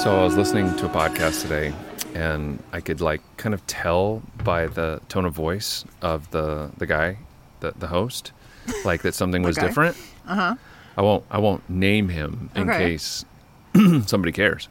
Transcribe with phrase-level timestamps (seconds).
[0.00, 1.74] So I was listening to a podcast today,
[2.14, 6.86] and I could like kind of tell by the tone of voice of the the
[6.86, 7.18] guy,
[7.60, 8.32] the the host,
[8.84, 9.66] like that something was Okay.
[9.66, 9.96] different.
[10.26, 10.54] Uh huh.
[10.96, 12.78] I won't I won't name him in Okay.
[12.78, 13.24] case
[14.06, 14.68] somebody cares.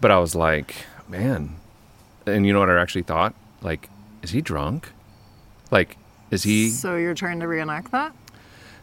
[0.00, 0.74] But I was like,
[1.08, 1.50] man,
[2.26, 3.34] and you know what I actually thought?
[3.62, 3.88] Like,
[4.22, 4.90] is he drunk?
[5.70, 5.96] Like,
[6.32, 6.70] is he?
[6.70, 8.12] So you're trying to reenact that?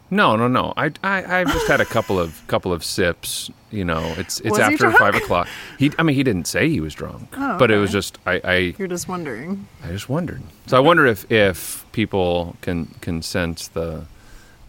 [0.10, 0.74] No, no, no.
[0.78, 3.52] I, I, I've just had a couple of couple of sips.
[3.72, 4.98] You know, it's it's Was he after drunk?
[4.98, 5.48] five o'clock.
[5.78, 7.98] He, I mean, he didn't say he was drunk, Oh, but it was okay.
[7.98, 9.68] just I, I, You're just wondering.
[9.84, 10.42] I just wondered.
[10.68, 14.06] So I wonder if if people can can sense the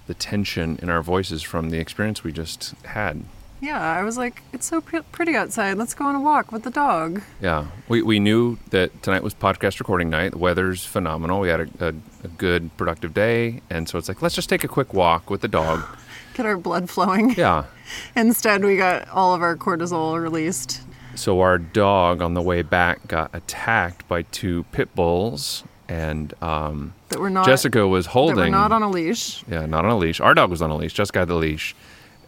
[0.08, 3.22] the tension in our voices from the experience we just had.
[3.60, 5.76] Yeah, I was like, it's so pre- pretty outside.
[5.78, 7.22] Let's go on a walk with the dog.
[7.40, 10.30] Yeah, we we knew that tonight was podcast recording night.
[10.32, 11.40] The weather's phenomenal.
[11.40, 11.88] We had a, a,
[12.24, 15.40] a good productive day, and so it's like let's just take a quick walk with
[15.40, 15.82] the dog.
[16.34, 17.30] Get our blood flowing.
[17.36, 17.64] Yeah.
[18.16, 20.82] Instead, we got all of our cortisol released.
[21.16, 26.94] So our dog on the way back got attacked by two pit bulls, and um,
[27.08, 27.44] That we're not.
[27.44, 28.36] Jessica was holding.
[28.36, 29.42] we're not on a leash.
[29.50, 30.20] yeah, not on a leash.
[30.20, 30.92] Our dog was on a leash.
[30.92, 31.74] Jessica had the leash,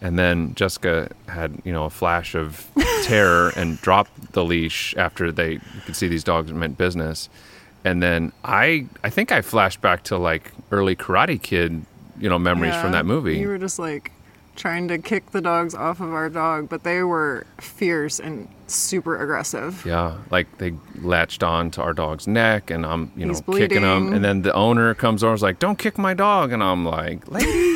[0.00, 2.66] and then Jessica had you know a flash of
[3.04, 7.28] terror and dropped the leash after they could see these dogs meant business.
[7.84, 11.84] And then I I think I flashed back to like early Karate Kid,
[12.18, 13.38] you know, memories from that movie.
[13.38, 14.12] You were just like
[14.56, 19.18] trying to kick the dogs off of our dog, but they were fierce and super
[19.22, 19.82] aggressive.
[19.86, 23.82] Yeah, like they latched on to our dog's neck, and I'm, you know, He's kicking
[23.82, 24.00] him.
[24.00, 24.14] bleeding.
[24.16, 26.84] And then the owner comes over, and is like, "Don't kick my dog," and I'm
[26.84, 27.69] like, "Lady,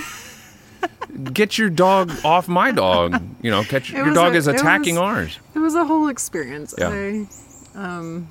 [1.33, 4.57] get your dog off my dog." You know, catch It your dog a- is it
[4.57, 5.39] attacking was- ours.
[5.55, 6.75] It was a whole experience.
[6.77, 6.89] Yeah.
[6.89, 7.27] I,
[7.75, 8.29] um,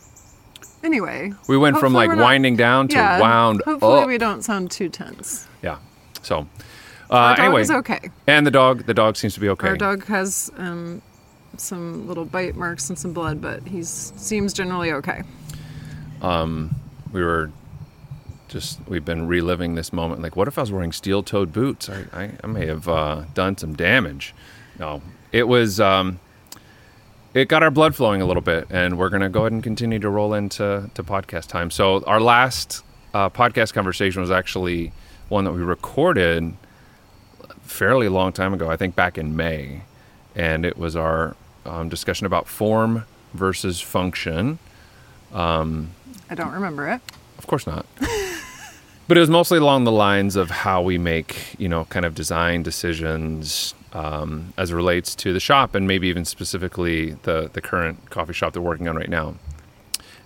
[0.83, 1.33] anyway.
[1.47, 4.07] We went from like we're not- winding down to yeah, wound Hopefully, up.
[4.07, 5.47] we don't sound too tense.
[5.61, 5.77] Yeah.
[6.21, 6.47] So,
[7.09, 8.09] Our uh, dog anyway, is okay.
[8.27, 9.67] and the dog, the dog seems to be okay.
[9.69, 11.01] Our dog has um,
[11.57, 15.23] some little bite marks and some blood, but he seems generally okay.
[16.21, 16.75] Um,
[17.11, 17.51] we were
[18.53, 20.21] just we've been reliving this moment.
[20.21, 21.89] Like what if i was wearing steel-toed boots?
[21.89, 24.33] I, I, I may have uh, done some damage.
[24.79, 25.01] No.
[25.31, 26.19] It was um,
[27.33, 29.63] it got our blood flowing a little bit and we're going to go ahead and
[29.63, 31.71] continue to roll into to podcast time.
[31.71, 34.93] So our last uh, podcast conversation was actually
[35.29, 36.53] one that we recorded
[37.63, 39.81] fairly long time ago i think back in may.
[40.35, 44.59] And it was our um, discussion about form versus function.
[46.29, 47.01] I don't remember it.
[47.39, 47.87] of course not.
[49.07, 52.15] but it was mostly along the lines of how we make, you know, kind of
[52.15, 57.61] design decisions um, as it relates to the shop and maybe even specifically the, the
[57.61, 59.35] current coffee shop that we're working on right now.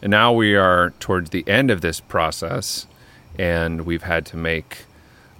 [0.02, 2.88] And now we are towards the end of this process
[3.38, 4.86] and we've had to make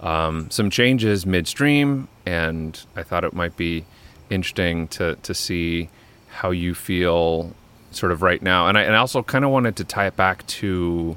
[0.00, 2.08] um, some changes midstream.
[2.26, 3.84] And I thought it might be
[4.30, 5.88] interesting to, to see
[6.28, 7.54] how you feel
[7.90, 8.68] sort of right now.
[8.68, 11.16] And I, and I also kind of wanted to tie it back to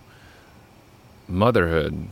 [1.31, 2.07] motherhood,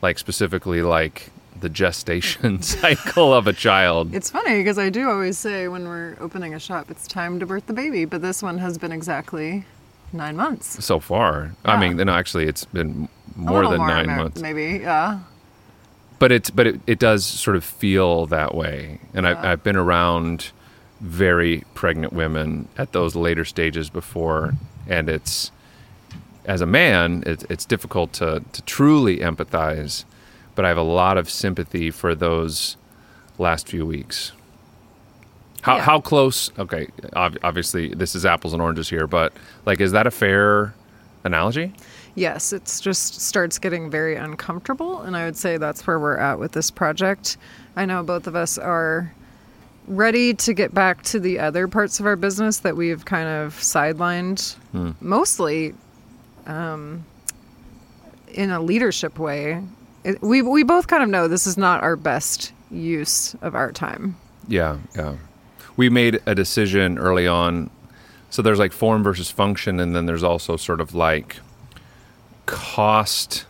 [0.00, 1.30] like specifically like
[1.60, 4.14] the gestation cycle of a child.
[4.14, 7.46] It's funny because I do always say when we're opening a shop, it's time to
[7.46, 9.64] birth the baby, but this one has been exactly
[10.12, 10.84] nine months.
[10.84, 14.40] So far, I mean, no, actually, it's been more than nine ma- months.
[14.42, 14.80] maybe.
[14.82, 15.20] Yeah.
[16.18, 19.50] but it's but it, it does sort of feel that way and I, Yeah.
[19.52, 20.50] I've been around
[21.00, 24.52] very pregnant women at those later stages before
[24.86, 25.50] and it's
[26.44, 30.04] as a man it's, it's difficult to, to truly empathize
[30.54, 32.76] but i have a lot of sympathy for those
[33.38, 34.32] last few weeks
[35.62, 35.82] how, Yeah.
[35.82, 39.32] how close okay obviously this is apples and oranges here but
[39.66, 40.74] like is that a fair
[41.24, 41.72] analogy
[42.14, 46.38] Yes, it's just starts getting very uncomfortable, and I would say that's where we're at
[46.38, 47.38] with this project.
[47.74, 49.14] I know both of us are
[49.88, 53.54] ready to get back to the other parts of our business that we've kind of
[53.54, 54.90] sidelined, hmm.
[55.00, 55.74] mostly
[56.46, 57.04] um,
[58.28, 59.62] in a leadership way.
[60.04, 63.70] It, we we both kind of know this is not our best use of our
[63.72, 64.16] time.
[64.48, 65.16] Yeah, yeah.
[65.76, 67.70] We made a decision early on.
[68.30, 71.36] So there's like form versus function, and then there's also sort of like
[72.46, 73.44] cost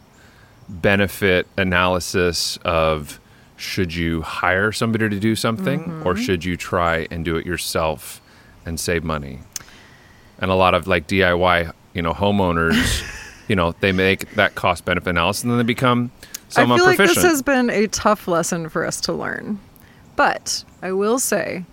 [0.69, 3.19] benefit analysis of
[3.57, 8.21] should you hire somebody to do something or should you try and do it yourself
[8.67, 9.39] and save money.
[10.39, 13.05] And a lot of like DIY, you know, homeowners,
[13.49, 16.11] you know, they make that cost benefit analysis and then they become
[16.49, 19.59] somewhat I feel like this has been a tough lesson for us to learn.
[20.17, 21.65] But I will say,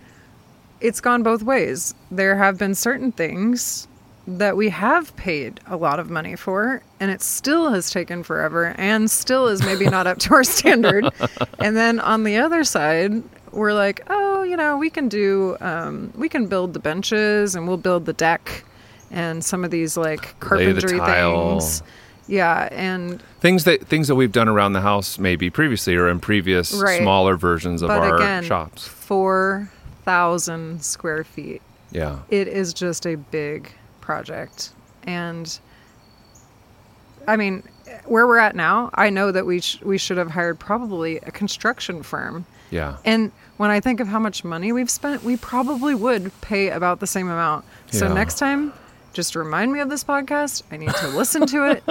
[0.81, 1.93] it's gone both ways.
[2.09, 3.87] There have been certain things
[4.27, 8.75] that we have paid a lot of money for, and it still has taken forever
[8.77, 11.09] and still is maybe not up to our standard.
[11.57, 16.13] And then on the other side, we're like, oh, you know, we can do, um,
[16.15, 18.63] we can build the benches and we'll build the deck
[19.11, 21.83] and some of these like Lay the carpentry things.
[22.27, 26.19] Yeah, and things that things that we've done around the house maybe previously or in
[26.19, 27.01] previous Right.
[27.01, 28.87] smaller versions of but our again, shops.
[28.87, 29.71] four
[30.05, 31.61] thousand square feet.
[31.91, 32.19] Yeah.
[32.29, 34.69] It is just a big project,
[35.03, 35.59] and
[37.27, 37.63] I mean,
[38.05, 41.31] where we're at now, I know that we sh- we should have hired probably a
[41.31, 42.45] construction firm.
[42.71, 42.97] Yeah.
[43.05, 46.99] And when I think of how much money we've spent, we probably would pay about
[46.99, 47.65] the same amount.
[47.91, 48.13] So Yeah.
[48.13, 48.73] next time,
[49.13, 50.63] just remind me of this podcast.
[50.71, 51.83] I need to listen to it.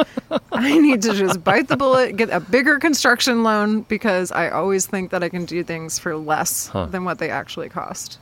[0.53, 4.87] I need to just bite the bullet, get a bigger construction loan because I always
[4.87, 6.87] think that I can do things for less Huh.
[6.87, 8.19] than what they actually cost.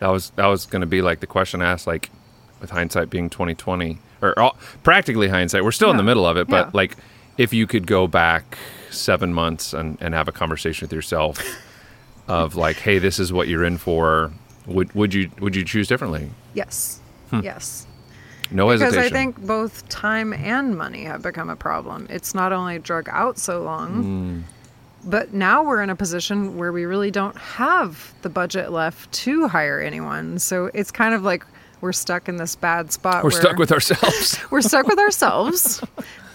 [0.00, 2.10] That was that was going to be like the question asked, like
[2.60, 5.62] with hindsight being twenty twenty, or all, practically hindsight.
[5.64, 6.70] We're still in the middle of it, but Yeah.
[6.72, 6.96] like
[7.38, 8.58] if you could go back
[8.90, 11.38] seven months and, and have a conversation with yourself
[12.28, 14.32] of like, hey, this is what you're in for.
[14.66, 16.30] Would would you would you choose differently?
[16.54, 17.00] Yes.
[17.30, 17.40] Hmm.
[17.40, 17.86] Yes.
[18.50, 19.16] No Because hesitation.
[19.16, 22.06] I think both time and money have become a problem.
[22.10, 24.40] It's not only drug out so long, hmm.
[25.08, 29.48] but now we're in a position where we really don't have the budget left to
[29.48, 30.38] hire anyone.
[30.38, 31.44] So it's kind of like
[31.80, 33.24] we're stuck in this bad spot.
[33.24, 34.38] we're stuck with ourselves.
[34.50, 35.82] we're stuck with ourselves.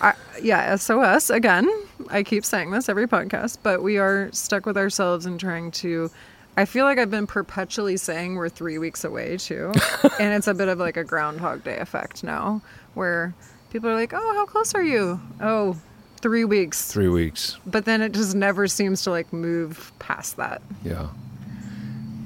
[0.01, 1.69] I, yeah, SOS again.
[2.09, 6.09] I keep saying this every podcast, but we are stuck with ourselves and trying to.
[6.57, 9.73] I feel like I've been perpetually saying we're three weeks away too,
[10.19, 12.61] and it's a bit of like a Groundhog Day effect now,
[12.93, 13.33] where
[13.71, 15.75] people are like, "Oh, how close are you?" Oh,
[16.21, 16.91] three weeks.
[16.91, 17.57] Three weeks.
[17.65, 20.61] But then it just never seems to like move past that.
[20.83, 21.09] Yeah.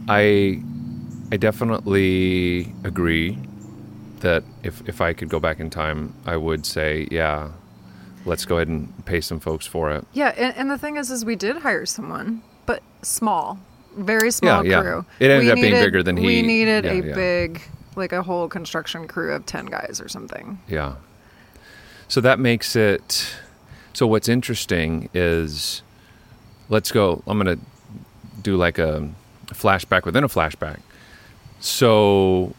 [0.08, 0.62] I
[1.32, 3.38] I definitely agree
[4.22, 7.50] that if if I could go back in time, I would say, yeah,
[8.26, 10.06] let's go ahead and pay some folks for it.
[10.14, 13.60] Yeah, and, and the thing is, is we did hire someone, but small,
[13.98, 14.82] very small yeah.
[14.82, 15.06] crew.
[15.20, 17.62] It ended We up being needed- bigger than he- We needed yeah, a big,
[17.96, 20.60] like a whole construction crew of ten guys or something.
[20.68, 20.96] Yeah.
[22.08, 23.36] So that makes it
[23.94, 25.82] so what's interesting is
[26.70, 27.58] let's go I'm to
[28.42, 29.10] do like a
[29.48, 30.80] flashback within a flashback.
[31.60, 32.54] So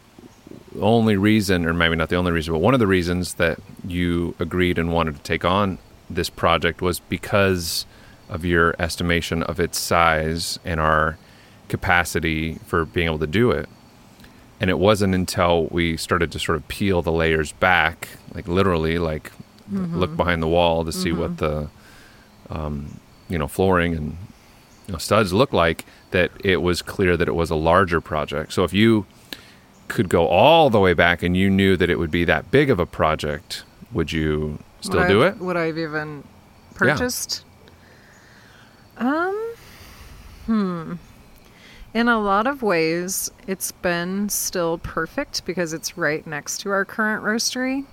[0.80, 4.34] only reason or maybe not the only reason but one of the reasons that you
[4.38, 5.78] agreed and wanted to take on
[6.08, 7.86] this project was because
[8.30, 11.18] of your estimation of its size and our
[11.68, 13.68] capacity for being able to do it.
[14.60, 18.98] And it wasn't until we started to sort of peel the layers back, like literally,
[18.98, 19.32] like
[19.70, 21.68] look behind the wall to see what the,
[22.48, 24.16] um, you know, flooring and
[24.86, 28.52] you know, studs look like, that it was clear that it was a larger project.
[28.52, 29.06] So if you
[29.88, 32.68] could go all the way back and you knew that it would be that big
[32.68, 35.38] of a project, would you still would do I, it?
[35.38, 36.24] Would I've even
[36.74, 37.44] purchased?
[39.00, 39.54] Um,
[40.46, 40.92] hmm.
[41.92, 46.84] In a lot of ways, it's been still perfect because it's right next to our
[46.84, 47.84] current roastery.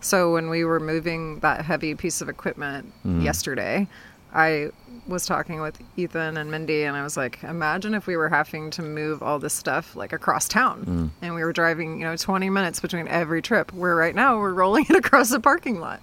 [0.00, 3.22] So when we were moving that heavy piece of equipment Mm-hmm.
[3.22, 3.88] yesterday,
[4.34, 4.68] I
[5.06, 8.70] was talking with Ethan and Mindy, and I was like, imagine if we were having
[8.72, 11.10] to move all this stuff like across town, Mm.
[11.22, 13.72] and we were driving, you know, 20 minutes between every trip.
[13.72, 16.00] Where right now we're rolling it across the parking lot.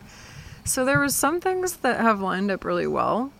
[0.63, 3.31] So there was some things that have lined up really well.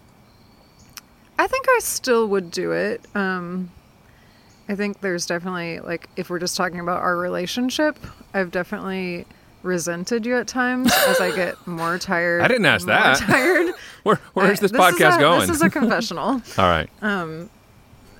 [1.37, 3.01] I think I still would do it.
[3.13, 3.71] Um,
[4.67, 7.97] I think there's definitely like if we're just talking about our relationship,
[8.33, 9.25] I've definitely
[9.63, 12.41] resented you at times as I get more tired.
[12.41, 13.17] I didn't ask more that.
[13.17, 13.73] Tired.
[14.03, 15.39] Where, where's I- this, is podcast a- going?
[15.41, 16.25] This is a confessional,
[16.57, 16.89] all right.
[17.01, 17.49] Um,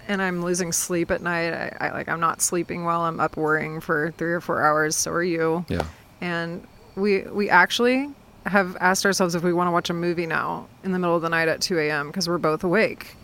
[0.08, 1.54] and I'm losing sleep at night.
[1.54, 3.02] I, I like I'm not sleeping well.
[3.02, 4.96] I'm up worrying for three or four hours.
[4.96, 5.86] So are you yeah.
[6.22, 8.10] and we we actually
[8.46, 11.22] have asked ourselves if we want to watch a movie now in the middle of
[11.22, 12.08] the night at 2 a.m.
[12.08, 13.16] because we're both awake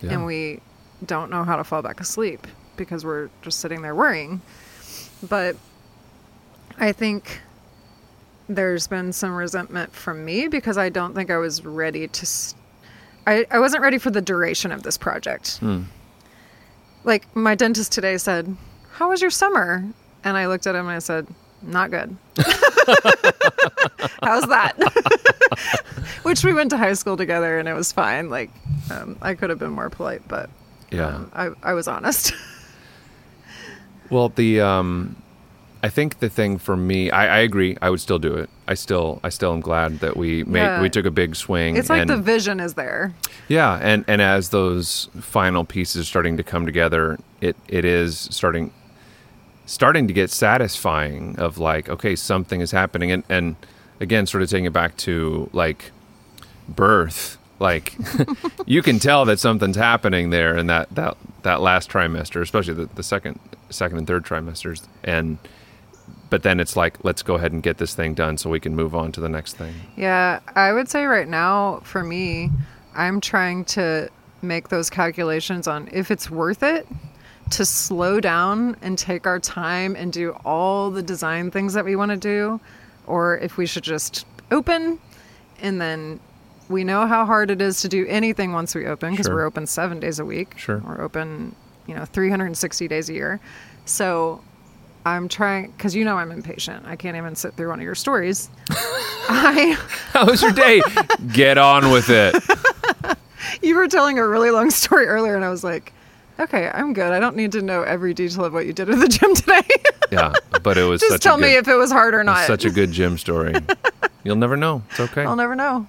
[0.00, 0.12] Yeah.
[0.14, 0.60] and we
[1.04, 2.46] don't know how to fall back asleep
[2.76, 4.40] because we're just sitting there worrying.
[5.28, 5.56] But
[6.78, 7.40] I think
[8.48, 12.26] there's been some resentment from me because I don't think I was ready to.
[13.26, 15.58] I wasn't ready for the duration of this project.
[15.58, 15.82] Hmm.
[17.04, 18.56] Like my dentist today said,
[18.92, 19.84] How was your summer?
[20.24, 21.26] And I looked at him and I said,
[21.62, 22.16] Not good.
[24.22, 24.74] How's that?
[26.22, 28.28] Which we went to high school together and it was fine.
[28.30, 28.50] Like,
[28.90, 30.50] um, I could have been more polite, but
[30.90, 31.06] Yeah.
[31.06, 32.32] um, I, I was honest.
[34.10, 35.14] Well, the um,
[35.84, 37.76] I think the thing for me, I, I agree.
[37.80, 38.50] I would still do it.
[38.66, 40.82] I still, I still am glad that we made Yeah.
[40.82, 41.76] we took a big swing.
[41.76, 43.14] it's like and, the vision is there.
[43.46, 48.18] yeah, and and as those final pieces are starting to come together, it it is
[48.32, 48.72] starting
[49.70, 51.38] starting to get satisfying.
[51.38, 53.56] Of like, okay, something is happening, and and
[54.00, 55.92] again, sort of taking it back to like
[56.68, 57.38] birth.
[57.58, 57.94] Like
[58.66, 62.86] you can tell that something's happening there in that that that last trimester, especially the,
[62.86, 63.38] the second
[63.70, 64.86] second and third trimesters.
[65.04, 65.38] And
[66.30, 68.74] but then it's like let's go ahead and get this thing done so we can
[68.74, 69.74] move on to the next thing.
[69.96, 72.50] Yeah, I would say right now for me,
[72.94, 74.08] I'm trying to
[74.42, 76.86] make those calculations on if it's worth it
[77.50, 81.96] to slow down and take our time and do all the design things that we
[81.96, 82.60] want to do
[83.06, 84.98] or if we should just open
[85.60, 86.20] and then
[86.68, 89.34] we know how hard it is to do anything once we open because Sure.
[89.34, 90.56] we're open 7 days a week.
[90.56, 90.78] Sure.
[90.86, 91.54] We're open,
[91.88, 93.40] you know, 360 days a year.
[93.84, 94.40] So
[95.04, 96.86] I'm trying cuz you know I'm impatient.
[96.86, 98.48] I can't even sit through one of your stories.
[99.28, 99.76] I
[100.12, 100.80] How was your day?
[101.32, 102.34] get on with it.
[103.62, 105.92] you were telling a really long story earlier, and I was like,
[106.40, 107.12] okay, I'm good.
[107.12, 109.60] I don't need to know every detail of what you did at the gym today.
[110.10, 110.32] Yeah,
[110.62, 112.46] but it was Just such tell a good, me if it was hard or not.
[112.46, 113.54] such a good gym story.
[114.24, 114.82] You'll never know.
[114.90, 115.24] It's okay.
[115.24, 115.86] I'll never know.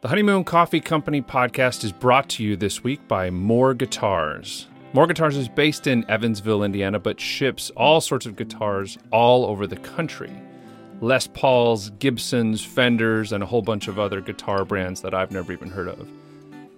[0.00, 4.68] The Honeymoon Coffee Company podcast is brought to you this week by More Guitars.
[4.92, 9.66] More Guitars is based in Evansville, Indiana, but ships all sorts of guitars all over
[9.66, 10.30] the country.
[11.00, 15.52] Les Pauls, Gibsons, Fenders, and a whole bunch of other guitar brands that I've never
[15.52, 16.08] even heard of.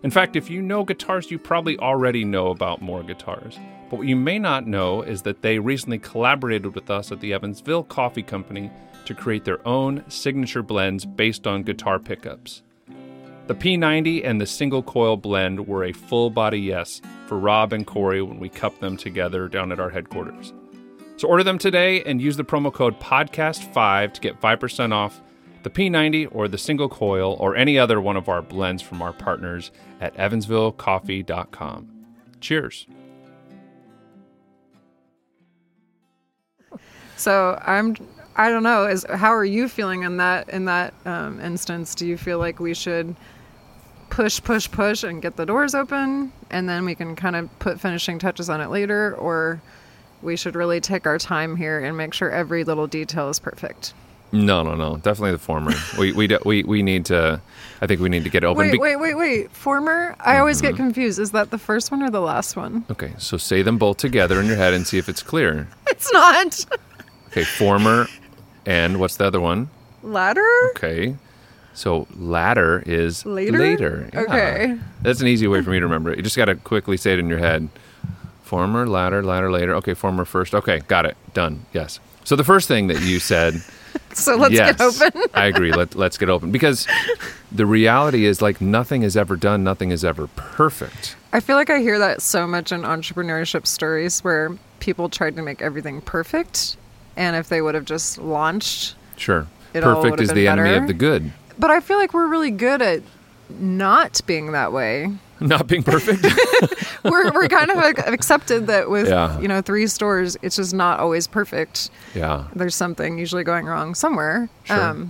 [0.02, 3.58] In fact, if you know guitars, you probably already know about More Guitars.
[3.90, 7.34] But what you may not know is that they recently collaborated with us at the
[7.34, 8.70] Evansville Coffee Company
[9.04, 12.62] to create their own signature blends based on guitar pickups.
[13.46, 17.86] The P90 and the single coil blend were a full body yes for Rob and
[17.86, 20.54] Corey when we cupped them together down at our headquarters.
[21.16, 25.20] So order them today and use the promo code PODCAST5 to get 5% off
[25.62, 29.12] the P90 or the single coil or any other one of our blends from our
[29.12, 31.88] partners at evansvillecoffee.com.
[32.40, 32.86] Cheers.
[37.16, 37.96] So I'm.
[38.36, 38.86] I don't know.
[38.86, 41.94] Is how are you feeling in that in that um, instance?
[41.94, 43.14] Do you feel like we should
[44.08, 47.78] push, push, push, and get the doors open, and then we can kind of put
[47.78, 49.60] finishing touches on it later, or
[50.22, 53.92] we should really take our time here and make sure every little detail is perfect?
[54.32, 54.96] No, no, no.
[54.96, 55.72] Definitely the former.
[55.98, 57.40] we we de- we we need to.
[57.82, 58.58] I think we need to get open.
[58.58, 59.50] Wait, Be- wait, wait, wait.
[59.52, 60.14] Former?
[60.20, 60.66] I always Mm-hmm.
[60.68, 61.18] get confused.
[61.18, 62.84] Is that the first one or the last one?
[62.90, 65.66] Okay, so say them both together in your head and see if it's clear.
[65.88, 66.64] It's not.
[67.28, 68.06] Okay, former,
[68.66, 69.68] and what's the other one?
[70.02, 70.46] Ladder?
[70.76, 71.14] Okay,
[71.74, 73.58] so latter is Later?
[73.58, 74.10] Later.
[74.12, 74.20] yeah.
[74.20, 74.78] Okay.
[75.02, 76.16] That's an easy way for me to remember it.
[76.16, 77.68] You just got to quickly say it in your head.
[78.44, 79.74] Former, latter, latter, later.
[79.76, 80.54] Okay, former first.
[80.54, 81.16] Okay, got it.
[81.34, 81.64] Done.
[81.72, 82.00] Yes.
[82.24, 83.62] So the first thing that you said.
[84.14, 84.80] So let's yes, get
[85.14, 85.22] open.
[85.34, 85.72] I agree.
[85.72, 86.86] Let, let's get open because
[87.52, 89.62] the reality is like nothing is ever done.
[89.62, 91.16] Nothing is ever perfect.
[91.32, 94.50] I feel like I hear that so much in entrepreneurship stories where
[94.80, 96.76] people tried to make everything perfect.
[97.16, 99.46] And if they would have just launched, Sure.
[99.72, 101.30] Perfect is the enemy of the good.
[101.58, 103.02] but I feel like we're really good at
[103.60, 105.12] not being that way.
[105.40, 106.22] Not being perfect.
[107.04, 109.40] We're, we're kind of like accepted that with, Yeah.
[109.40, 111.88] you know, three stores, it's just not always perfect.
[112.14, 112.44] yeah.
[112.54, 114.50] There's something usually going wrong somewhere.
[114.64, 115.08] Sure.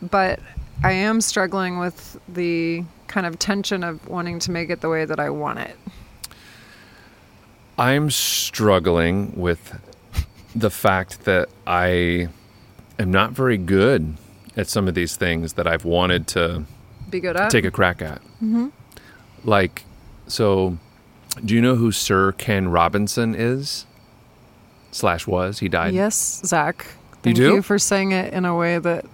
[0.00, 0.40] but
[0.82, 5.04] I am struggling with the kind of tension of wanting to make it the way
[5.04, 5.76] that I want it.
[7.76, 9.78] I'm struggling with
[10.56, 12.28] the fact that I
[12.98, 14.14] am not very good
[14.56, 16.64] at some of these things that I've wanted to
[17.10, 17.50] Be good at.
[17.50, 18.20] take a crack at.
[18.42, 18.68] Mm-hmm.
[19.44, 19.84] Like,
[20.26, 20.78] so,
[21.44, 23.86] do you know who Sir Ken Robinson is?
[24.90, 25.94] Slash was he died?
[25.94, 26.86] Yes, Zac.
[27.22, 27.54] Thank do?
[27.54, 29.04] you for saying it in a way that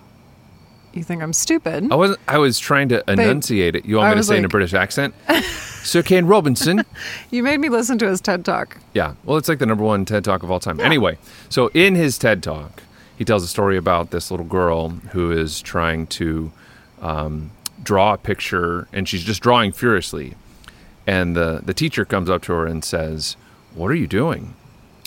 [0.93, 1.91] you think I'm stupid.
[1.91, 3.85] I was I was trying to enunciate it.
[3.85, 5.15] You want me to say in a British accent?
[5.83, 6.85] Sir Ken Robinson.
[7.31, 8.79] You made me listen to his TED Talk.
[8.93, 9.15] Yeah.
[9.25, 10.79] Well, it's like the number one TED Talk of all time.
[10.79, 12.83] Anyway, so in his TED Talk,
[13.17, 16.53] he tells a story about this little girl who is trying to
[17.03, 17.51] um,
[17.85, 20.35] draw a picture, and she's just drawing furiously.
[21.07, 23.37] And the, the teacher comes up to her and says,
[23.75, 24.55] What are you doing?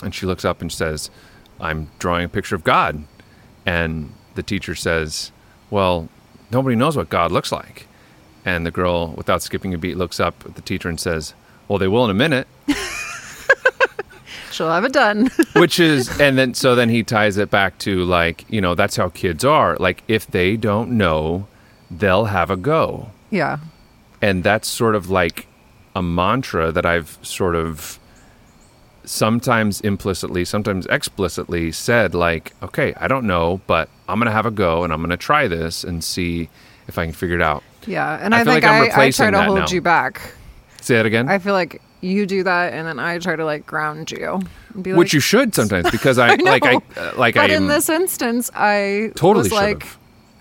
[0.02, 1.10] And she looks up and says,
[1.60, 3.04] I'm drawing a picture of God.
[3.66, 5.32] And the teacher says,
[5.70, 6.08] Well,
[6.50, 7.86] nobody knows what God looks like.
[8.44, 11.34] And the girl, without skipping a beat, looks up at the teacher and says,
[11.66, 12.46] Well, they will in a minute.
[14.52, 15.30] She'll have it done.
[15.54, 18.96] which is and then so then he ties it back to like you know that's
[18.96, 21.46] how kids are like if they don't know
[21.90, 23.58] they'll have a go yeah.
[24.22, 25.46] and that's sort of like
[25.96, 27.98] a mantra that i've sort of
[29.04, 34.50] sometimes implicitly sometimes explicitly said like okay i don't know but i'm gonna have a
[34.50, 36.48] go and i'm gonna try this and see
[36.88, 38.18] if i can figure it out Yeah.
[38.20, 39.66] And I I, think like I'm I, I try to hold now.
[39.68, 40.20] you back.
[40.82, 43.66] say that again I feel like you do that and then I try to like
[43.66, 44.40] ground you.
[44.80, 46.82] Be which like, you should sometimes because i, like i know.
[46.96, 49.98] uh, like But i in this instance, I totally was like, have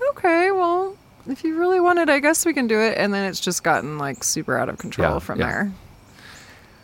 [0.09, 0.96] okay, well,
[1.27, 2.97] if you really want it, I guess we can do it.
[2.97, 5.45] And then it's just gotten like super out of control Yeah, from yeah.
[5.47, 5.71] there.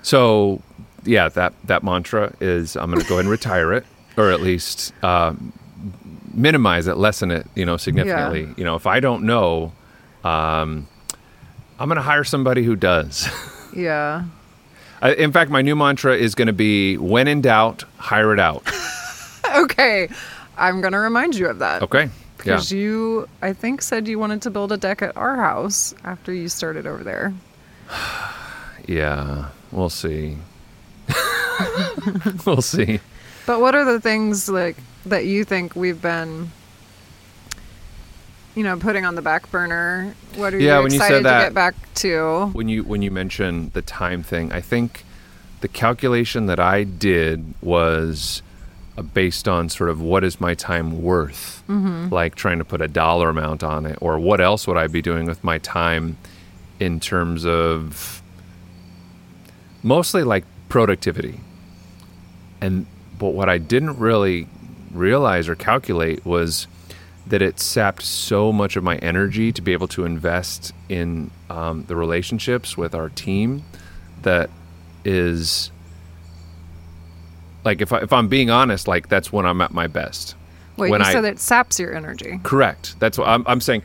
[0.01, 0.61] So,
[1.05, 3.85] yeah, that that mantra is I'm going to go ahead and retire it,
[4.17, 5.33] or at least uh,
[6.33, 8.49] minimize it, lessen it, you know, significantly.
[8.57, 9.71] You know, if I don't know,
[10.23, 10.87] um,
[11.79, 13.27] I'm going to hire somebody who does.
[13.75, 14.25] Yeah.
[15.01, 18.39] I- In fact, my new mantra is going to be when in doubt, hire it
[18.39, 18.63] out.
[19.55, 20.09] Okay.
[20.57, 21.81] I'm going to remind you of that.
[21.83, 22.09] Okay.
[22.45, 22.53] Yeah.
[22.55, 26.33] Because you, I think, said you wanted to build a deck at our house after
[26.33, 27.33] you started over there.
[28.85, 29.45] Yeah.
[29.71, 30.37] We'll see.
[32.45, 32.99] we'll see.
[33.45, 36.51] But what are the things like that you think we've been,
[38.55, 40.13] you know, putting on the back burner?
[40.35, 42.47] What are Yeah, you when you excited that- to get back to?
[42.51, 45.05] When you when you mention the time thing, I think
[45.61, 48.41] the calculation that I did was
[49.13, 51.63] based on sort of what is my time worth,
[52.11, 55.01] like trying to put a dollar amount on it, or what else would I be
[55.01, 56.17] doing with my time
[56.79, 58.21] in terms of
[59.81, 61.39] mostly like productivity.
[62.61, 62.85] And
[63.19, 64.47] but what I didn't really
[64.91, 66.67] realize or calculate was
[67.27, 71.85] that it sapped so much of my energy to be able to invest in um,
[71.85, 73.63] the relationships with our team
[74.23, 74.49] that
[75.05, 75.71] is
[77.65, 80.35] like if I, if I'm being honest, like that's when I'm at my best.
[80.77, 82.39] Wait, when you I- said it saps your energy.
[82.43, 82.95] Correct.
[82.99, 83.83] That's what I'm, I'm saying.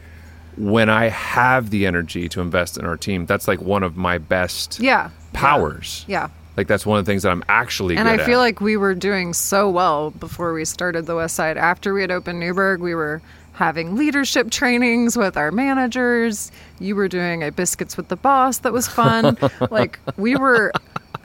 [0.56, 4.18] When I have the energy to invest in our team, that's like one of my
[4.18, 5.10] best Yeah.
[5.32, 6.04] powers.
[6.08, 6.28] Yeah.
[6.56, 8.42] Like that's one of the things that I'm actually And I feel at.
[8.42, 11.56] like we were doing so well before we started the West Side.
[11.56, 16.50] After we had opened Newburgh, we were having leadership trainings with our managers.
[16.80, 19.38] You were doing a biscuits with the boss that was fun.
[19.70, 20.72] like we were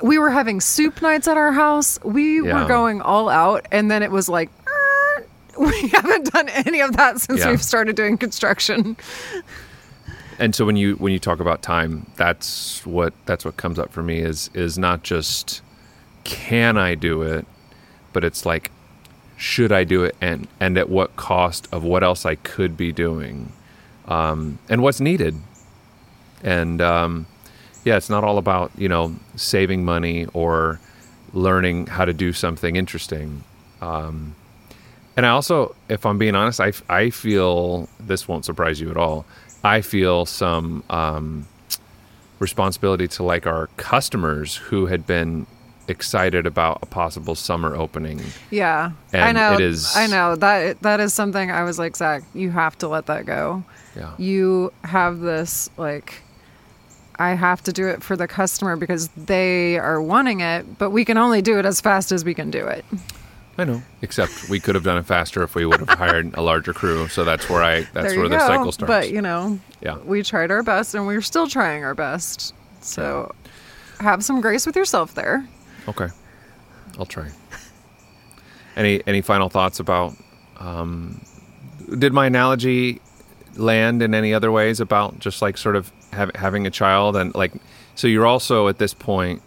[0.04, 1.98] we were having soup nights at our house.
[2.04, 2.62] We Yeah.
[2.62, 5.26] were going all out and then it was like "Er."
[5.60, 7.50] we haven't done any of that since Yeah.
[7.52, 8.98] we've started doing construction.
[10.40, 13.92] and so when you when you talk about time, that's what that's what comes up
[13.94, 15.62] for me is is not just
[16.24, 17.46] can I do it,
[18.14, 18.72] but it's like
[19.38, 22.92] should I do it and and at what cost of what else I could be
[22.92, 23.52] doing,
[24.08, 25.36] um, and what's needed,
[26.44, 27.26] and um,
[27.86, 30.80] yeah, it's not all about you know saving money or
[31.34, 33.44] learning how to do something interesting.
[33.82, 34.36] Um,
[35.18, 38.98] and I also, if I'm being honest, I, I feel this won't surprise you at
[38.98, 39.26] all.
[39.64, 41.46] I feel some um,
[42.40, 45.46] responsibility to like our customers who had been
[45.88, 48.22] excited about a possible summer opening.
[48.50, 49.54] Yeah, I know.
[49.54, 52.88] it is- I know that that is something I was like, Zac, you have to
[52.88, 53.64] let that go.
[53.96, 54.14] Yeah.
[54.18, 56.23] You have this like,
[57.20, 61.06] I have to do it for the customer because they are wanting it, but we
[61.06, 62.84] can only do it as fast as we can do it.
[63.58, 63.84] I know.
[64.02, 67.08] Except we could have done it faster if we would have hired a larger crew.
[67.08, 68.48] So that's where I that's where you the go.
[68.48, 68.88] cycle starts.
[68.90, 69.98] But you know, Yeah.
[69.98, 72.54] we tried our best, and we're still trying our best.
[72.82, 73.32] So,
[74.00, 75.48] have some grace with yourself there.
[75.88, 76.08] Okay,
[76.98, 77.30] I'll try.
[78.76, 80.14] Any any final thoughts about?
[80.60, 81.22] Um,
[82.00, 83.02] did my analogy
[83.56, 87.34] land in any other ways about just like sort of have, having a child and
[87.36, 87.54] like?
[87.96, 89.42] So you're also at this point.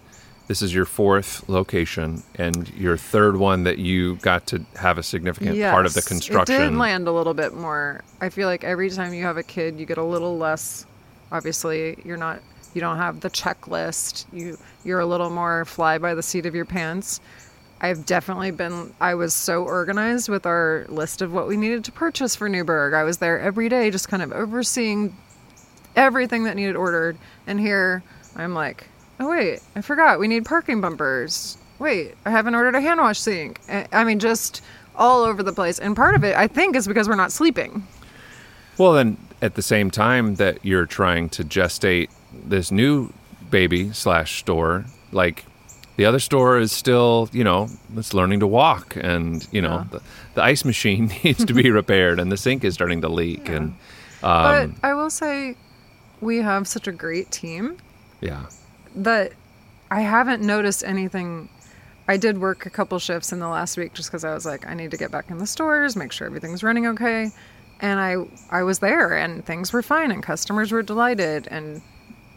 [0.48, 5.02] This is your fourth location and your third one that you got to have a
[5.02, 6.54] significant part of the construction.
[6.54, 8.02] It did land a little bit more.
[8.20, 10.86] I feel like every time you have a kid, you get a little less.
[11.32, 12.40] Obviously, you're not.
[12.74, 14.26] You don't have the checklist.
[14.32, 17.20] You you're a little more fly by the seat of your pants.
[17.80, 18.94] I've definitely been.
[19.00, 22.94] I was so organized with our list of what we needed to purchase for Newburgh.
[22.94, 25.16] I was there every day, just kind of overseeing
[25.96, 27.16] everything that needed ordered.
[27.46, 28.02] And here
[28.36, 28.86] I'm like,
[29.18, 31.58] oh wait, I forgot we need parking bumpers.
[31.78, 33.60] Wait, I haven't ordered a hand wash sink.
[33.68, 34.62] I I mean, just
[34.94, 35.78] all over the place.
[35.78, 37.86] And part of it, I think, is because we're not sleeping.
[38.78, 43.12] Well, then at the same time that you're trying to gestate this new
[43.50, 45.44] baby slash store, like
[45.96, 49.98] the other store is still, you know, it's learning to walk, and you know, Yeah.
[49.98, 50.02] the,
[50.34, 53.74] the ice machine needs to be repaired, and the sink is starting to leak, and
[54.22, 55.56] um, but I will say,
[56.20, 57.78] we have such a great team
[58.20, 58.46] yeah,
[58.94, 59.32] that
[59.90, 61.48] I haven't noticed anything.
[62.08, 64.66] I did work a couple shifts in the last week just because I was like,
[64.66, 67.30] I need to get back in the stores, make sure everything's running okay.
[67.80, 68.16] And I
[68.50, 71.82] I was there and things were fine and customers were delighted and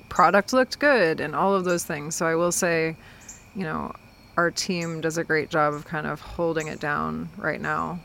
[0.09, 2.15] product looked good and all of those things.
[2.15, 2.97] So I will say,
[3.55, 3.93] you know,
[4.37, 7.99] our team does a great job of kind of holding it down right now.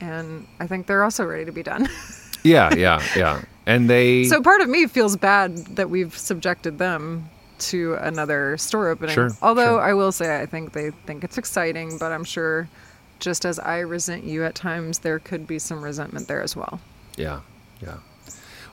[0.00, 1.88] And I think they're also ready to be done.
[2.42, 7.28] yeah, yeah, yeah, and they So part of me feels bad that we've subjected them
[7.60, 9.14] to another store opening.
[9.14, 9.80] Sure, Although sure.
[9.80, 12.68] I will say I think they think it's exciting, but I'm sure
[13.20, 16.80] just as I resent you at times, there could be some resentment there as well.
[17.16, 17.40] Yeah,
[17.82, 17.98] yeah.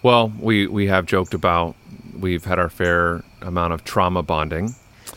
[0.03, 1.75] Well, we we have joked about
[2.17, 4.73] we've had our fair amount of trauma bonding.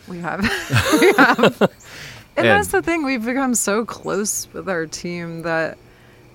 [0.07, 0.41] We have.
[1.01, 1.61] we have.
[1.61, 1.69] And,
[2.37, 3.03] And- that's the thing.
[3.05, 5.77] We've become so close with our team that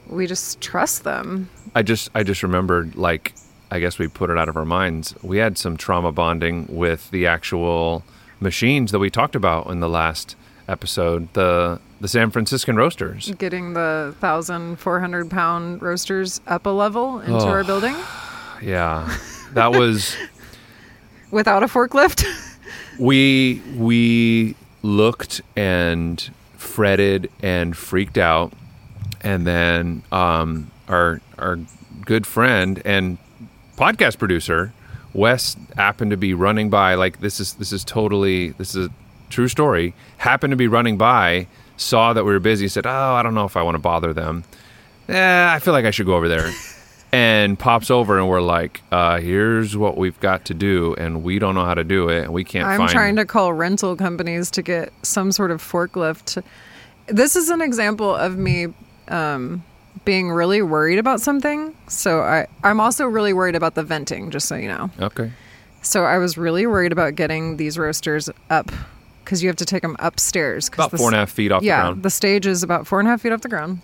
[0.08, 1.48] we just trust them.
[1.74, 3.34] I just I just remembered like
[3.70, 5.14] I guess we put it out of our minds.
[5.22, 8.04] We had some trauma bonding with the actual
[8.40, 10.36] machines that we talked about in the last
[10.68, 13.32] episode, the the San Franciscan roasters.
[13.38, 17.48] Getting the 1,400 pound roasters up a level into Oh.
[17.48, 17.96] our building
[18.62, 19.16] Yeah.
[19.54, 20.14] That was
[21.30, 22.24] without a forklift.
[22.98, 28.52] we we looked and fretted and freaked out
[29.26, 31.58] and then um, our our
[32.04, 33.18] good friend and
[33.76, 34.72] podcast producer
[35.14, 38.90] Wes happened to be running by like this is this is totally this is a
[39.28, 43.22] true story happened to be running by saw that we were busy said oh I
[43.24, 44.44] don't know if I want to bother them
[45.08, 46.52] eh, I feel like I should go over there
[47.12, 51.40] and pops over and we're like uh, here's what we've got to do and we
[51.40, 54.52] don't know how to do it and we can't I'm trying to call rental companies
[54.52, 56.42] to get some sort of forklift.
[57.08, 58.68] This is an example of me
[59.08, 59.62] um,
[60.04, 61.74] being really worried about something.
[61.88, 64.90] So I, I'm also really worried about the venting, just so you know.
[65.00, 65.32] okay
[65.82, 68.70] So I was really worried about getting these roasters up
[69.24, 70.68] because you have to take them upstairs.
[70.68, 72.86] about the four and a half feet off yeah, the ground the stage is about
[72.86, 73.80] four and a half feet off the ground.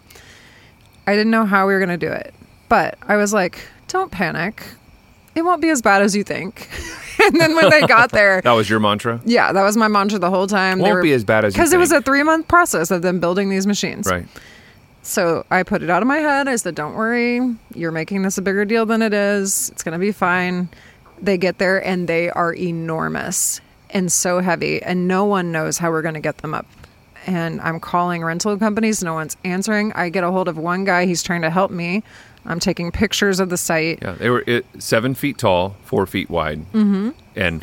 [1.07, 2.33] I didn't know how we were going to do it,
[2.69, 3.59] but I was like,
[3.89, 4.63] don't panic.
[5.35, 6.69] It won't be as bad as you think.
[7.25, 10.19] and then when they got there, that was your mantra yeah, that was my mantra
[10.21, 10.79] the whole time.
[10.79, 13.19] Won't be as bad as you because it was a three month process of them
[13.19, 14.07] building these machines.
[14.07, 14.27] right
[15.03, 16.49] So I put it out of my head.
[16.49, 17.41] I said, "Don't worry,
[17.75, 19.71] you're making this a bigger deal than it is.
[19.71, 20.69] It's gonna be fine."
[21.21, 23.61] They get there and they are enormous
[23.91, 26.67] and so heavy, and no one knows how we're gonna get them up.
[27.27, 29.03] And I'm calling rental companies.
[29.03, 29.93] No one's answering.
[29.93, 31.07] I get a hold of one guy.
[31.07, 32.03] He's trying to help me.
[32.45, 34.01] I'm taking pictures of the site.
[34.03, 37.11] yeah they were it, seven feet tall four feet wide mm-hmm.
[37.37, 37.63] and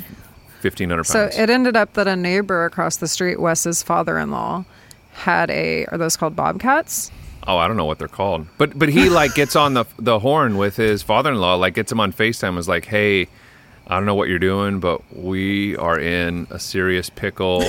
[0.62, 1.08] 1500 pounds.
[1.10, 4.66] So it ended up that a neighbor across the street, Wes's father-in-law,
[5.14, 7.12] had a are those called bobcats?
[7.48, 10.20] Oh i don't know what they're called but but he like gets on the the
[10.20, 13.28] horn with his father-in-law like gets him on facetime was like hey
[13.88, 17.62] i don't know what you're doing but we are in a serious pickle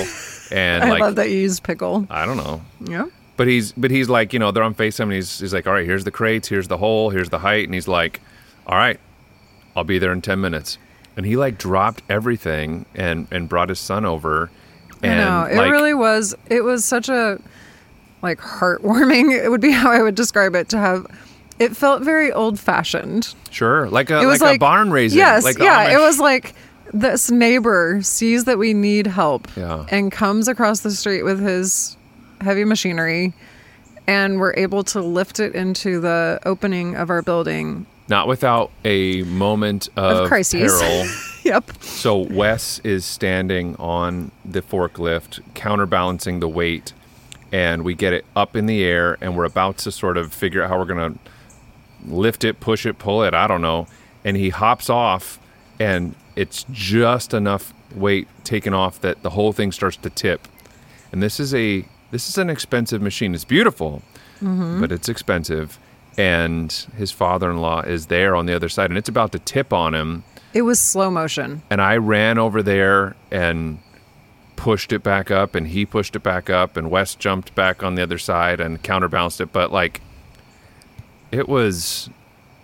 [0.50, 2.06] and I like love that you use pickle.
[2.10, 3.06] i don't know Yeah.
[3.36, 5.72] But he's but he's like, you know, they're on FaceTime and he's he's like, All
[5.72, 8.20] right, here's the crates, here's the hole, here's the height, and he's like,
[8.66, 9.00] All right,
[9.74, 10.76] I'll be there in ten minutes.
[11.16, 14.50] And he like dropped everything and and brought his son over
[15.02, 15.50] and I know.
[15.50, 17.40] It like, really was it was such a
[18.22, 21.06] like heartwarming, it would be how I would describe it to have
[21.58, 23.34] it felt very old fashioned.
[23.50, 25.18] sure like a It was like, like, a barn raising.
[25.18, 25.90] Yes, like yeah.
[25.94, 26.54] It was like
[26.92, 29.84] this neighbor sees that we need help Yeah.
[29.90, 31.96] and comes across the street with his
[32.40, 33.32] heavy machinery
[34.06, 37.86] and we're able to lift it into the opening of our building.
[38.08, 40.80] not without a moment of, Of crises.
[40.80, 41.06] peril.
[41.42, 41.82] Yep.
[41.82, 46.92] So Wes is standing on the forklift, counterbalancing the weight,
[47.52, 50.62] and we get it up in the air, and we're about to sort of figure
[50.62, 51.14] out how we're gonna
[52.06, 53.34] lift it, push it, pull it.
[53.34, 53.86] I don't know.
[54.24, 55.38] And he hops off,
[55.78, 60.46] and it's just enough weight taken off that the whole thing starts to tip.
[61.12, 63.34] And this is a this is an expensive machine.
[63.34, 64.02] It's beautiful,
[64.40, 64.80] mm-hmm.
[64.80, 65.78] but it's expensive.
[66.18, 69.94] And his father-in-law is there on the other side, and it's about to tip on
[69.94, 71.62] him It was slow motion.
[71.70, 73.78] and I ran over there and
[74.60, 77.94] pushed it back up, and he pushed it back up, and Wes jumped back on
[77.94, 79.52] the other side and counterbalanced it.
[79.52, 80.02] But like,
[81.32, 82.10] it was,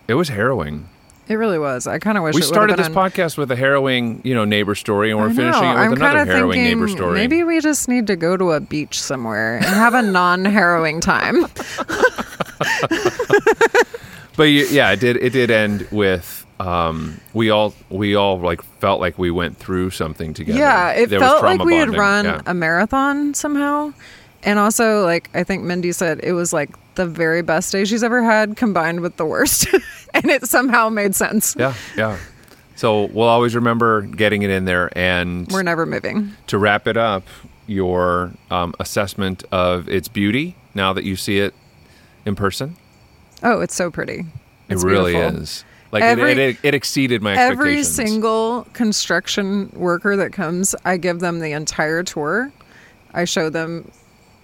[0.07, 0.91] it was harrowing.
[1.27, 1.87] It really was.
[1.87, 5.11] I kind of wish we started this podcast with a harrowing, you know, neighbor story,
[5.11, 7.15] and we're finishing it with I'm another harrowing neighbor story.
[7.15, 11.47] Maybe we just need to go to a beach somewhere and have a non-harrowing time.
[14.37, 15.17] But yeah, it did.
[15.17, 19.91] It did end with um, we all we all like felt like we went through
[19.91, 20.59] something together.
[20.59, 22.43] Yeah, it There felt like we had run Yeah.
[22.47, 23.93] a marathon somehow.
[24.43, 28.03] And also, like I think Mindy said, it was like the very best day she's
[28.05, 29.67] ever had, combined with the worst,
[30.15, 31.57] and it somehow made sense.
[31.59, 32.17] Yeah, yeah.
[32.77, 36.33] So we'll always remember getting it in there, and We're never moving.
[36.49, 37.25] to wrap it up,
[37.67, 41.55] your um, assessment of its beauty now that you see it
[42.25, 42.77] in person.
[43.47, 44.25] Oh, it's so pretty.
[44.69, 45.43] It's it really beautiful.
[45.43, 45.65] is.
[45.93, 47.99] Like Every- it, it, it exceeded my Every expectations.
[48.01, 52.53] Every single construction worker that comes, I give them the entire tour.
[53.15, 53.91] I show them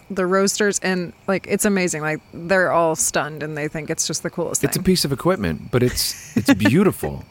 [0.09, 2.03] the roasters, and like it's amazing.
[2.03, 4.69] Like they're all stunned, and they think it's just the coolest thing.
[4.69, 7.25] It's a piece of equipment, but it's it's beautiful,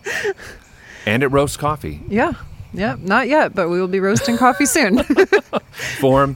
[1.05, 2.33] and it roasts coffee, yeah,
[2.73, 2.97] yeah.
[2.99, 5.03] Not yet, but we will be roasting coffee soon.
[5.99, 6.35] form,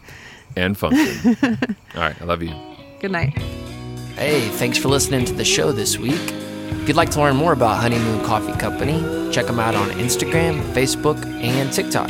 [0.55, 1.35] and function.
[1.93, 2.53] All right, I love you.
[3.01, 3.37] Good night.
[4.17, 6.21] Hey, thanks for listening to the show this week.
[6.21, 10.61] If you'd like to learn more about Honeymoon Coffee Company, check them out on Instagram,
[10.71, 12.09] Facebook, and TikTok.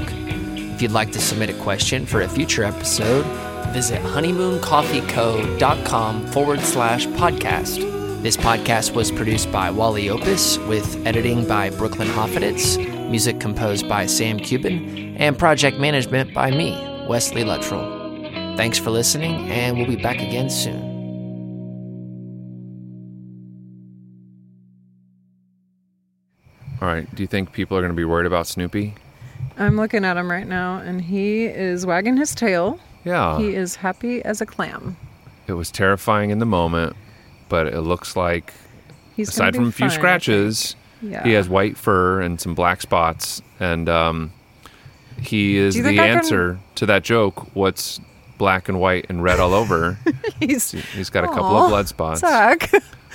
[0.75, 3.25] If you'd like to submit a question for a future episode,
[3.73, 7.77] visit honeymooncoffeeco.com forward slash podcast.
[8.21, 12.77] This podcast was produced by Wally Opus with editing by Brooklyn Hoffeditz,
[13.09, 16.73] music composed by Sam Cuban, and project management by me,
[17.09, 18.03] Wesley Luttrell.
[18.57, 20.84] Thanks for listening, and we'll be back again soon.
[26.85, 27.15] All right.
[27.15, 28.93] Do you think people are going to be worried about Snoopy?
[29.57, 32.79] I'm looking at him right now, and he is wagging his tail.
[33.03, 33.39] Yeah.
[33.39, 34.95] He is happy as a clam.
[35.47, 36.95] it was terrifying in the moment,
[37.49, 38.53] but it looks like,
[39.15, 41.23] He's aside from a few fine, scratches, Yeah.
[41.23, 43.41] he has white fur and some black spots.
[43.59, 44.31] And um,
[45.19, 47.99] he is the think can- answer to that joke what's
[48.37, 49.97] black and white and red all over?
[50.39, 52.19] He's He's got a couple Aw, of blood spots.
[52.21, 52.69] Zac.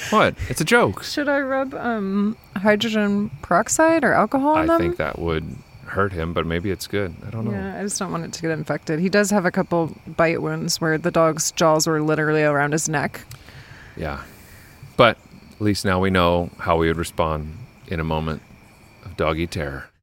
[0.08, 0.34] What?
[0.48, 1.02] It's a joke.
[1.04, 4.78] Should I rub um, hydrogen peroxide or alcohol I on them?
[4.80, 5.44] think that would
[5.86, 7.14] hurt him, but maybe it's good.
[7.26, 7.50] I don't know.
[7.50, 9.00] Yeah, I just don't want it to get infected.
[9.00, 12.88] He does have a couple bite wounds where the dog's jaws were literally around his
[12.88, 13.20] neck.
[13.96, 14.22] Yeah.
[14.96, 15.18] But
[15.52, 17.56] at least now we know how we would respond
[17.88, 18.40] in a moment
[19.04, 19.89] of doggy terror.